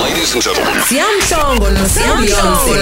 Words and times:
Ladies 0.00 0.32
and 0.34 0.42
gentlemen, 0.42 0.80
Siyamhlongo 0.88 1.70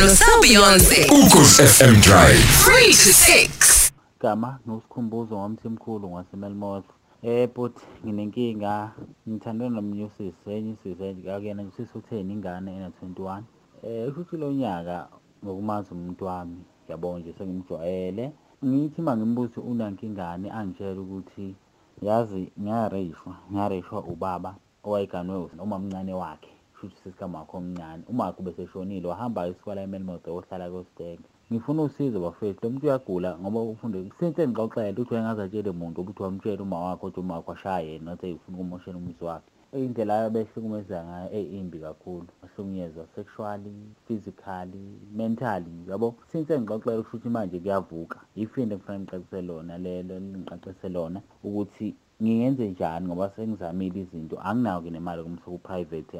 noSabiyonce. 0.02 1.06
Ukhozi 1.10 1.62
FM 1.62 2.00
Drive. 2.00 2.42
3 2.64 2.92
to 2.92 3.12
6. 3.12 3.92
gama 4.20 4.58
nosikhumbuzo 4.66 5.36
ngomthimkhulu 5.36 6.10
ngasemelmoth 6.10 6.84
eh 7.22 7.48
but 7.54 7.76
nginenkinga 8.04 8.92
ngithandwe 9.28 9.68
nomnyusisi 9.68 10.50
enye 10.50 10.70
isisi 10.72 11.30
akuyena 11.30 11.62
nje 11.62 11.82
utheni 11.94 12.32
ingane 12.32 12.76
ena 12.76 12.88
21 13.02 13.42
eh 13.82 14.12
futhi 14.14 14.36
lo 14.36 14.52
nyaka 14.52 15.08
ngokumazi 15.44 15.88
umuntu 15.94 16.24
wami 16.24 16.56
yabo 16.88 17.18
nje 17.18 17.34
sengimjwayele. 17.38 18.32
Ngithi 18.64 19.02
mangimbuze 19.02 19.60
unankingane 19.60 20.50
angitshela 20.50 21.00
ukuthi 21.00 21.54
yazi 22.02 22.52
ngiyareshwa 22.60 23.36
ngiyareshwa 23.52 24.00
ubaba 24.02 24.54
owayeganwe 24.84 25.48
umamncane 25.58 26.14
wakhe. 26.14 26.55
Futhi 26.76 26.96
sesikamakho 27.02 27.56
omncane 27.60 28.02
umakho 28.12 28.40
beseshonile 28.46 29.06
wahamba 29.08 29.46
esikwala 29.50 29.80
emelmoth 29.86 30.26
ohlala 30.28 30.66
kositenge 30.72 31.28
ngifuna 31.50 31.82
usizo 31.82 32.18
bafethu 32.20 32.60
lo 32.62 32.70
muntu 32.70 32.86
uyagula 32.86 33.30
ngoba 33.38 33.60
ufunde 33.72 33.98
since 34.18 34.42
ngixoxele 34.48 34.90
ukuthi 34.92 35.14
wayengaze 35.14 35.72
muntu 35.80 36.00
ukuthi 36.00 36.22
wamtshela 36.22 36.62
uma 36.62 36.78
wakho 36.84 37.06
ukuthi 37.06 37.20
uma 37.20 37.34
wakho 37.36 37.52
ashaya 37.52 37.86
yena 37.88 38.04
nathi 38.04 38.32
ufuna 38.32 38.56
ukumoshela 38.56 38.98
umuzi 38.98 39.24
wakhe. 39.24 39.50
Indlela 39.72 40.14
abehlukumeza 40.26 41.04
ngayo 41.04 41.28
eyimbi 41.38 41.78
kakhulu. 41.78 42.28
Bahlukunyezwa 42.40 43.04
sexually 43.14 43.74
physically 44.06 44.86
mentally 45.18 45.74
yabo? 45.88 46.08
Since 46.30 46.50
ngixoxele 46.58 47.02
kusho 47.02 47.16
ukuthi 47.16 47.28
manje 47.28 47.60
kuyavuka. 47.60 48.18
Ifinde 48.42 48.76
kufanele 48.76 49.04
ngixoxise 49.04 49.42
lona 49.42 49.78
lelo 49.78 50.14
ngiqaqise 50.20 50.88
lona 50.88 51.20
ukuthi 51.44 51.94
ngingenze 52.22 52.68
njani 52.70 53.06
ngoba 53.06 53.30
sengizamile 53.36 54.00
izinto 54.00 54.36
anginayo-ke 54.48 54.90
nemali 54.90 55.22
kumse 55.22 55.44
ku-private 55.52 56.16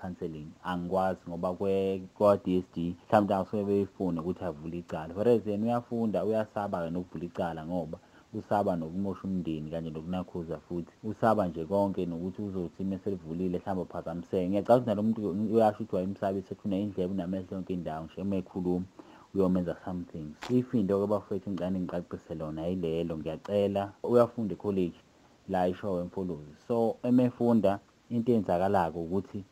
counselling 0.00 0.50
angikwazi 0.70 1.22
ngoba 1.28 1.48
kwa-D_S_D 2.16 2.76
mhlawumbe 3.06 3.34
angasuke 3.34 3.64
beyifune 3.68 4.20
ukuthi 4.20 4.44
avule 4.44 4.78
icala. 4.78 5.14
Whereas 5.14 5.46
yena 5.46 5.66
uyafunda 5.66 6.24
uyasaba-ke 6.24 6.90
nokuvula 6.90 7.24
icala 7.30 7.60
ngoba 7.66 7.98
usaba 8.34 8.76
nokumosha 8.76 9.22
umndeni 9.24 9.70
kanye 9.70 9.90
nokunakhuza 9.90 10.58
futhi. 10.66 10.92
Usaba 11.04 11.46
nje 11.48 11.64
konke 11.64 12.06
nokuthi 12.06 12.42
uzothi 12.42 12.84
meselivulile 12.84 13.58
mhlawumbe 13.58 13.82
uphazamiseke. 13.82 14.48
Ngiyacala 14.48 14.76
ukuthi 14.76 14.88
nalo 14.90 15.02
muntu 15.02 15.20
uyasho 15.54 15.82
ukuthi 15.82 15.94
wayemsabise 15.96 16.50
ethi 16.54 16.64
uney'ndlebe 16.68 17.12
unamehlo 17.14 17.56
yonke 17.56 17.72
indawo 17.74 18.04
nje 18.04 18.22
uma 18.22 18.36
ekhuluma 18.36 18.86
uyomenza 19.34 19.76
something. 19.84 20.26
Ifinde-ke 20.50 21.06
bafethu 21.06 21.50
ngicane 21.50 21.78
ngiqaqise 21.80 22.34
lona 22.34 22.66
yilelo 22.66 23.14
ngiyacela. 23.18 23.82
Uyafunda 24.02 24.54
ekholeji. 24.54 25.00
La 25.48 25.68
ishowe 25.68 26.00
emfolozi 26.02 26.52
so 26.68 26.96
emefunda 27.02 27.78
into 28.10 28.32
eyenzakalayo 28.32 29.00
ukuthi 29.04 29.44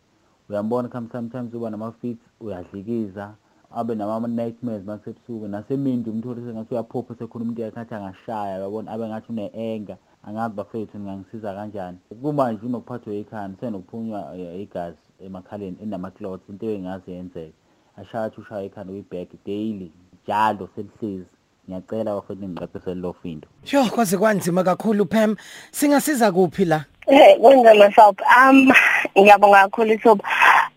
uyambona 0.49 0.89
sometimes 1.13 1.55
uba 1.55 1.71
nama-fits 1.71 2.25
uyadlikiza 2.41 3.35
abe 3.71 3.95
nama-nightmares 3.95 4.85
makusebusuku 4.85 5.49
nasemindi 5.49 6.11
umthole 6.11 6.41
sengathi 6.43 6.75
uyaphupha 6.75 7.15
sekhuluma 7.15 7.51
into 7.51 7.63
yakhe 7.63 7.77
ngathi 7.81 7.95
angashaya 7.95 8.59
yabona 8.59 8.91
abe 8.93 9.09
ngathi 9.09 9.33
une-enga 9.33 9.97
angazi 10.27 10.55
bafethu 10.55 10.99
ngangisiza 10.99 11.55
kanjani. 11.55 11.99
Kumanje 12.23 12.67
unokuphathwa 12.67 13.15
ikhanda 13.15 13.59
senokuphunywa 13.61 14.21
igazi 14.65 14.99
emakhaleni 15.21 15.77
enama-clots 15.83 16.49
into 16.49 16.67
engazi 16.71 17.11
yenzeka 17.11 17.59
ashaya 17.97 18.25
athi 18.25 18.41
ushaya 18.41 18.65
ikhanda 18.65 18.93
uyibhek 18.93 19.31
daily 19.47 19.93
njalo 20.25 20.69
selihlezi. 20.75 21.37
Ngiyacela 21.69 22.15
bafethu 22.15 22.49
ngiqaqise 22.49 22.95
lelo 22.95 23.13
findo 23.23 23.49
Sho 23.65 23.85
kwaze 23.85 24.19
kwanzima 24.19 24.65
kakhulu 24.65 25.07
Pam 25.07 25.37
singasiza 25.71 26.33
kuphi 26.33 26.65
la 26.65 26.85
Eh 27.09 27.39
kunzima 27.39 27.93
Sawup. 27.95 28.21
Um 28.21 28.73
ngiyabonga 29.19 29.69
kakhulu 29.69 29.95
Ithuba. 29.95 30.25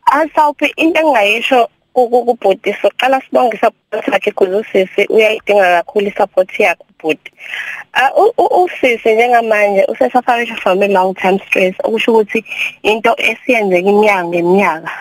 Asawup 0.06 0.62
into 0.78 1.00
engingayisho 1.00 1.68
ukubhudi 1.96 2.74
soqala 2.82 3.22
sibonge 3.22 3.58
support 3.58 4.08
yakhe 4.08 4.32
kuzusisi 4.32 5.06
uyayidinga 5.10 5.82
kakhulu 5.84 6.08
isupport 6.08 6.60
yakhe 6.60 6.84
ubhudi. 6.90 7.32
Uh 7.98 8.64
usisi 8.64 9.16
njengamanje 9.16 9.86
usesuffering 9.90 10.56
from 10.58 10.84
a 10.84 10.88
long 10.88 11.16
term 11.16 11.40
stress 11.40 11.76
okusho 11.84 12.12
ukuthi 12.12 12.46
into 12.84 13.16
esiyenzeka 13.18 13.90
iminyaka 13.90 14.24
ngeminyaka. 14.24 14.92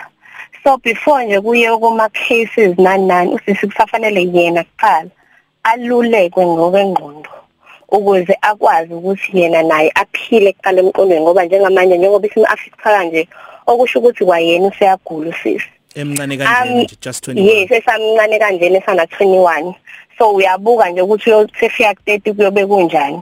So 0.63 0.77
before 0.77 1.25
nje 1.25 1.41
kuye 1.41 1.77
kuma 1.77 2.09
cases 2.09 2.77
nani 2.77 3.05
nani 3.05 3.33
usisi 3.33 3.67
kusafanele 3.67 4.21
yena 4.33 4.63
kuqala 4.63 5.09
alulekwe 5.63 6.45
ngokwengqondo 6.45 7.29
ukuze 7.91 8.37
akwazi 8.41 8.93
ukuthi 8.93 9.39
yena 9.39 9.63
naye 9.63 9.91
aphile 9.95 10.53
kuqala 10.53 10.79
emqondweni 10.81 11.21
ngoba 11.21 11.45
njengamanje 11.45 11.97
njengoba 11.97 12.27
isimo 12.27 12.45
Africa 12.45 12.77
kanje 12.83 13.27
okusho 13.67 13.99
ukuthi 13.99 14.25
kwayena 14.25 14.67
useyagula 14.67 15.29
usisi. 15.29 15.69
Emncane 15.95 16.37
kanjena 16.37 16.83
nje 16.83 16.95
just 17.01 17.27
21 17.27 17.39
yes 17.39 17.71
esamncane 17.71 18.39
kanjena 18.39 18.77
esana 18.77 19.03
21 19.03 19.73
so 20.17 20.31
uyabuka 20.31 20.89
nje 20.89 21.01
ukuthi 21.01 21.29
uyosefika 21.29 21.93
ku30 21.93 22.33
kuyobe 22.33 22.65
kunjani. 22.65 23.21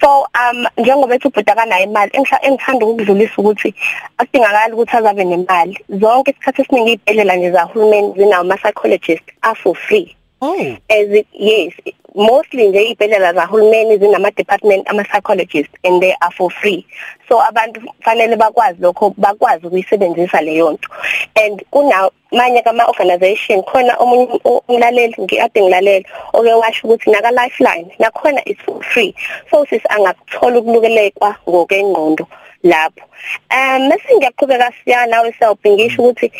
So 0.00 0.26
um 0.40 0.66
njengoba 0.78 1.14
ethi 1.14 1.28
ubhuda 1.28 1.54
kanayo 1.54 1.84
imali 1.84 2.10
engithanda 2.42 2.86
ukudlulisa 2.86 3.34
ukuthi 3.38 3.74
asidingakala 4.18 4.74
ukuthi 4.74 4.96
azabe 4.96 5.24
nemali. 5.24 5.78
Zonke 5.88 6.30
isikhathi 6.30 6.62
esiningi 6.62 6.92
izibhedlela 6.92 7.36
nje 7.36 7.50
zahulumeni 7.50 8.14
zinawo 8.16 8.40
ama 8.40 8.56
psychologist 8.56 9.24
are 9.42 9.54
for 9.54 9.74
free. 9.74 10.16
Oh. 10.46 10.76
As 10.90 11.08
yes 11.32 11.72
mostly 12.14 12.68
nje 12.68 12.82
ibhedlela 12.82 13.32
zahulumeni 13.32 13.98
zinama 13.98 14.30
department 14.30 14.88
ama 14.88 15.04
psychologists 15.04 15.74
and 15.84 16.02
they 16.02 16.14
are 16.20 16.30
for 16.30 16.50
free. 16.50 16.86
So 17.28 17.40
abantu 17.40 17.80
fanele 18.04 18.36
bakwazi 18.36 18.82
lokho 18.82 19.14
bakwazi 19.16 19.66
ukuyisebenzisa 19.66 20.40
leyo 20.40 20.72
nto. 20.72 20.88
And 21.36 21.64
kuna 21.70 22.10
manye 22.32 22.62
kama 22.62 22.86
organization 22.86 23.62
khona 23.62 23.96
omunye 23.96 24.40
umlaleli 24.68 25.14
ngiyade 25.20 25.62
ngilalela 25.62 26.04
oke 26.32 26.52
washo 26.52 26.86
ukuthi 26.88 27.10
naka 27.10 27.30
lifeline 27.30 27.90
nakhona 27.98 28.42
is 28.46 28.58
for 28.64 28.82
free. 28.82 29.14
So 29.50 29.64
sis 29.64 29.82
angakuthola 29.90 30.58
ukulukelekwa 30.58 31.36
ngokengqondo 31.48 32.26
lapho. 32.62 33.04
Um 33.50 33.88
mase 33.88 34.14
ngiyaqhubeka 34.16 34.72
siya 34.84 35.06
nawe 35.06 35.34
sawubhingisha 35.40 36.02
ukuthi 36.02 36.32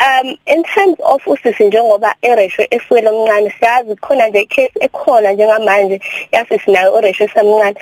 um 0.00 0.36
in 0.46 0.62
terms 0.64 0.96
of 1.04 1.26
usisi 1.26 1.64
njengoba 1.64 2.14
eresho 2.22 2.66
efuela 2.70 3.10
omncane 3.10 3.50
siyazi 3.50 3.96
khona 3.96 4.28
nje 4.28 4.44
case 4.44 4.72
ekhona 4.80 5.32
njengamanje 5.32 6.00
yasisi 6.32 6.70
nayo 6.70 6.94
oresho 6.94 7.24
esamncane. 7.24 7.76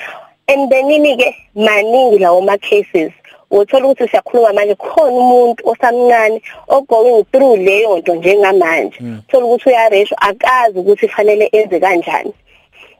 Embenini 0.47 1.17
ke 1.17 1.37
maningi 1.55 2.19
lawo 2.19 2.41
ma 2.41 2.57
cases 2.59 3.13
uthola 3.51 3.87
ukuthi 3.87 4.09
siyakhuluma 4.09 4.53
manje 4.53 4.75
khona 4.75 5.13
umuntu 5.13 5.61
osamncane 5.71 6.43
ogoing 6.69 7.25
through 7.33 7.57
leyo 7.57 7.99
nto 7.99 8.15
njengamanje. 8.15 8.99
Uthola 9.01 9.47
ukuthi 9.47 9.69
uyaresho 9.69 10.15
akazi 10.19 10.79
ukuthi 10.79 11.09
fanele 11.09 11.49
enze 11.53 11.81
kanjani. 11.81 12.33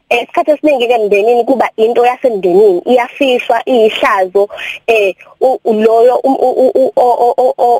Esikhathi 0.09 0.51
esiningi 0.51 0.87
ke 0.87 0.93
emndenini 0.93 1.43
kuba 1.43 1.69
into 1.77 2.05
yasemndenini 2.05 2.81
iyafishwa 2.85 3.61
iyihlazo 3.65 4.49
eh 4.87 5.15
loyo 5.65 6.21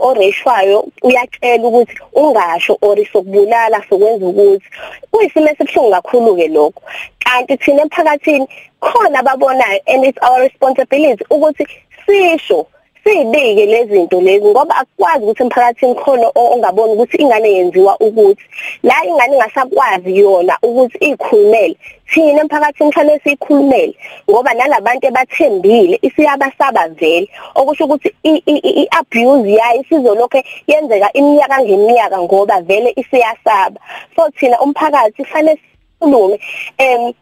oreshwayo 0.08 0.88
uyatshela 1.04 1.68
ukuthi 1.68 1.98
ungasho 2.14 2.78
or 2.82 2.98
sokubulala 3.12 3.84
sokwenza 3.90 4.26
ukuthi. 4.26 4.66
Kuyisimo 5.12 5.50
esibhlungu 5.50 5.92
kakhulu 5.92 6.36
ke 6.36 6.48
lokho. 6.48 6.82
Kanti 7.20 7.58
thina 7.58 7.82
emphakathini 7.84 8.48
khona 8.82 9.20
ababonayo 9.20 9.80
and 9.88 10.06
it's 10.06 10.18
our 10.22 10.42
responsibility 10.42 11.24
ukuthi 11.30 11.68
sisho 12.06 12.68
sibike 13.06 13.66
lezi 13.66 13.94
zinto 13.94 14.22
lezi 14.22 14.46
ngoba 14.46 14.76
akwazi 14.76 15.24
ukuthi 15.24 15.44
emphakathini 15.44 15.96
khona 15.96 16.28
ongaboni 16.36 16.94
ukuthi 16.94 17.18
ingane 17.18 17.50
yenziwa 17.54 17.98
ukuthi. 18.00 18.44
La 18.84 19.06
ingane 19.06 19.36
ingasakwazi 19.36 20.18
yona 20.18 20.58
ukuthi 20.62 20.98
ikhulumele. 20.98 21.78
Thina 22.08 22.42
emphakathini 22.42 22.90
kufanele 22.90 23.20
sikhulumele 23.24 23.96
ngoba 24.30 24.54
nalabantu 24.54 25.08
abathembile 25.08 26.00
isiyabasaba 26.02 26.88
vele. 26.88 27.30
Okusho 27.56 27.86
ukuthi 27.86 28.10
i-abuse 28.24 29.52
yayo 29.54 29.82
isizolokho 29.82 30.44
yenzeka 30.68 31.14
iminyaka 31.14 31.62
ngeminyaka 31.62 32.18
ngoba 32.22 32.62
vele 32.62 32.94
isiyasaba. 32.96 33.80
So 34.16 34.30
thina 34.40 34.60
umphakathi 34.62 35.24
kufanele 35.24 35.60
sikhulume 36.00 36.40
em 36.78 37.14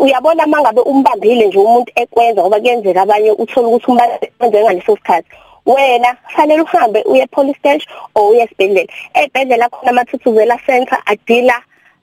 uyabona 0.00 0.46
mangabe 0.46 0.80
umbambile 0.80 1.46
nje 1.46 1.58
umuntu 1.58 1.92
ekwenza 1.94 2.40
ngoba 2.42 2.60
kuyenzeka 2.60 3.02
abanye 3.02 3.30
uthola 3.30 3.68
ukuthi 3.68 3.90
umbambe 3.90 4.58
ngaleso 4.62 4.96
sikhathi. 4.96 5.28
Wena 5.66 6.16
fanele 6.34 6.62
uhambe 6.62 7.02
uye 7.06 7.26
police 7.26 7.58
station 7.58 7.88
or 8.14 8.30
uye 8.30 8.42
esibhedlela. 8.42 8.88
Esibhedlela 9.14 9.68
khona 9.68 9.90
amathuthuzela 9.90 10.58
center 10.66 10.98
adila 11.06 11.56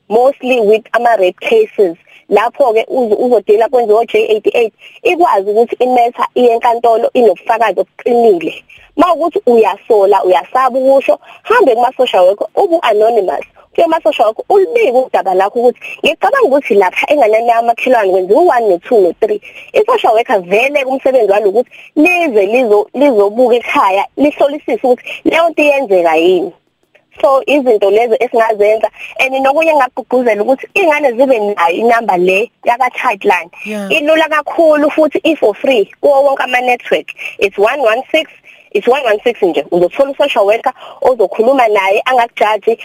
mostly 0.10 0.60
with 0.62 0.86
ama 0.94 1.18
rape 1.18 1.40
cases. 1.40 1.98
Lapho 2.30 2.74
ke 2.74 2.86
uzodila 2.90 3.70
kwenziwa 3.70 4.04
J88 4.04 4.72
ikwazi 5.04 5.52
ukuthi 5.52 5.76
imetha 5.80 6.28
iye 6.36 6.54
enkantolo 6.54 7.10
inobufakazi 7.14 7.80
obuqinile. 7.80 8.64
Mawukuthi 8.98 9.40
uyasola 9.46 10.24
uyasaba 10.24 10.80
ukusho 10.80 11.20
hambe 11.44 11.76
kuma 11.76 11.92
social 11.98 12.26
worker 12.26 12.48
ubu 12.56 12.80
anonymous 12.82 13.46
kuye 13.76 13.86
ama-social 13.86 14.28
worker 14.28 14.46
ulibike 14.50 14.92
udaba 14.92 15.34
lakho 15.34 15.60
ukuthi 15.60 15.80
ngicabanga 16.06 16.44
ukuthi 16.48 16.74
lapha 16.74 17.08
enganani 17.14 17.48
yamakhelwane 17.50 18.12
kwenziwa 18.12 18.42
u-one 18.42 18.70
no-two 18.70 19.00
no-three 19.02 19.42
i-social 19.74 20.14
worker 20.14 20.40
vele 20.42 20.86
kumsebenzi 20.86 21.32
walo 21.32 21.50
ukuthi 21.50 21.70
lize 21.96 22.46
lizo- 22.46 22.88
lizobuka 22.94 23.56
ekhaya 23.56 24.06
lihlolisise 24.18 24.74
ukuthi 24.84 25.04
leyo 25.26 25.50
nto 25.50 25.62
iyenzeka 25.64 26.16
yini. 26.16 26.52
So 27.22 27.44
izinto 27.46 27.90
lezo 27.92 28.16
esingazenza 28.20 28.90
and 29.20 29.34
nokunye 29.44 29.72
engakugqugquzela 29.72 30.42
ukuthi 30.44 30.68
ingane 30.74 31.12
zibe 31.12 31.40
nayo 31.40 31.76
inamba 31.76 32.18
le 32.18 32.52
yaka 32.66 32.90
childline 32.92 33.50
ilula 33.90 34.28
kakhulu 34.30 34.90
futhi 34.92 35.20
i 35.24 35.36
for 35.36 35.54
free 35.56 35.86
kuwo 36.02 36.24
wonke 36.24 36.44
ama 36.44 36.62
network 36.62 37.08
it's 37.40 37.58
116 37.58 38.26
it's 38.72 38.88
116 38.88 39.48
nje. 39.50 39.66
Uzothola 39.72 40.14
social 40.18 40.46
worker 40.46 40.74
ozokhuluma 41.02 41.68
naye 41.68 42.02
angakujaji 42.06 42.78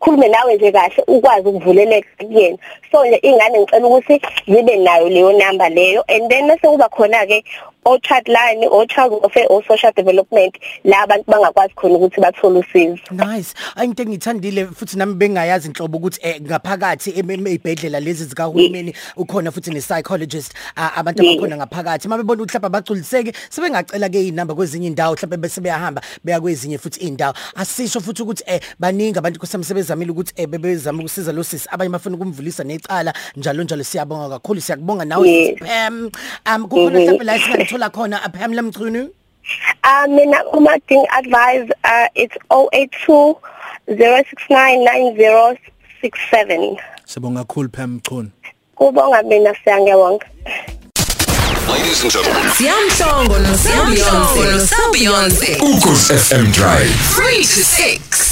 khulume 0.00 0.28
nawe 0.28 0.54
nje 0.56 0.72
kahle 0.72 1.04
ukwazi 1.06 1.48
ukuvuleleka 1.48 2.08
kuyena 2.18 2.58
so 2.92 3.04
nje 3.06 3.16
ingane 3.22 3.58
ngicela 3.60 3.86
ukuthi 3.86 4.20
zibe 4.48 4.76
nayo 4.76 5.08
leyo 5.08 5.32
number 5.32 5.70
leyo. 5.70 6.04
And 6.08 6.30
then 6.30 6.46
mase 6.48 6.60
kuba 6.62 6.88
khona 6.88 7.26
ke 7.26 7.44
o 7.84 7.98
child 7.98 8.28
line 8.28 8.66
o 8.70 8.84
child 8.86 9.12
welfare 9.12 9.46
o 9.50 9.62
social 9.62 9.92
development 9.96 10.54
la 10.84 11.02
abantu 11.02 11.24
bangakwazi 11.30 11.74
khona 11.74 11.94
ukuthi 11.94 12.20
bathole 12.20 12.58
usizo 12.58 12.98
Nice. 13.10 13.54
Ayinto 13.76 14.02
engithandile 14.02 14.66
futhi 14.66 14.96
nami 14.98 15.14
bengayazi 15.14 15.68
inhlobo 15.68 15.98
ukuthi 15.98 16.18
eh, 16.22 16.40
ngaphakathi 16.42 17.10
ezibhedlela 17.18 18.00
lezi 18.00 18.24
zikahulumeni 18.24 18.94
ukhona 19.16 19.50
futhi 19.50 19.70
ne 19.70 19.80
psychologist 19.80 20.52
ah, 20.76 20.90
abantu 20.96 21.22
Yeah. 21.22 21.34
abakhona 21.34 21.56
ngaphakathi. 21.56 22.08
Mabebona 22.08 22.42
ukuthi 22.42 22.54
lapha 22.54 22.68
bagculiseke 22.68 23.32
sebengacela 23.50 24.08
ke 24.08 24.28
inamba 24.28 24.54
kwezinye 24.54 24.86
indawo 24.86 25.14
mhlawumbe 25.14 25.36
bese 25.36 25.60
beyahamba 25.60 26.02
beya 26.24 26.40
kwezinye 26.40 26.78
futhi 26.78 27.00
indawo. 27.00 27.34
Asisho 27.56 28.00
futhi 28.00 28.22
ukuthi 28.22 28.44
eh 28.46 28.60
baningi 28.78 29.18
abantu 29.18 29.40
kusemsebenzamile 29.40 30.10
ukuthi 30.10 30.32
eh 30.36 30.46
bebezama 30.46 30.98
ukusiza 31.02 31.32
lo 31.32 31.42
sisi 31.42 31.68
abanye 31.70 31.90
bafuna 31.90 32.16
ukumvulisa 32.16 32.64
necala 32.64 33.12
njalo 33.36 33.62
njalo 33.62 33.84
siyabonga 33.84 34.28
kakhulu 34.28 34.60
siyakubonga 34.60 35.04
nawe 35.04 35.28
Yes. 35.28 35.58
Sis 35.58 35.68
Pam. 35.68 36.10
Um 36.46 36.68
kukhona 36.68 36.98
Mhm. 36.98 37.02
mhlawumbe 37.02 37.24
la 37.24 37.38
esingathola 37.68 37.90
khona 37.90 38.20
ah, 38.24 38.28
Pam 38.28 38.52
Lamchunu. 38.52 39.10
Uh, 39.84 40.06
mina 40.08 40.42
uma 40.52 40.78
ding 40.88 41.04
advise 41.16 41.70
uh, 41.84 42.08
it's 42.14 42.36
082 42.50 43.36
0699067 43.88 46.78
Sibonga 47.06 47.44
kakhulu 47.44 47.68
Pam 47.72 47.94
Mchunu. 48.00 48.30
kubonga 48.76 49.22
mina 49.22 49.54
siyangewonga 49.64 50.26
Ladies 51.68 52.02
and 52.02 52.12
gentlemen, 52.12 52.50
Siyamhlongo 52.56 53.38
no 53.42 53.56
Siyamhlongo 53.56 54.44
no 54.52 54.58
Siyamhlongo 54.58 55.76
Ukhozi 55.76 56.14
FM 56.14 56.52
Drive. 56.52 56.94
3 57.14 57.36
to 57.36 57.42
6 57.64 58.27